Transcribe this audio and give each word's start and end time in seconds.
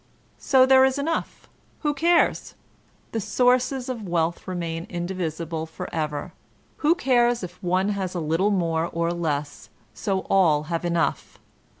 So 0.39 0.65
there 0.65 0.83
is 0.83 0.97
enough, 0.97 1.47
who 1.81 1.93
cares? 1.93 2.55
The 3.11 3.21
sources 3.21 3.87
of 3.87 4.07
wealth 4.09 4.47
remain 4.47 4.87
indivisible 4.89 5.67
forever; 5.67 6.33
who 6.77 6.95
cares 6.95 7.43
if 7.43 7.61
one 7.61 7.89
has 7.89 8.15
a 8.15 8.19
little 8.19 8.49
more 8.49 8.87
or 8.91 9.13
less, 9.13 9.69
so 9.93 10.21
all 10.21 10.63
have 10.73 10.83
enough 10.85 11.37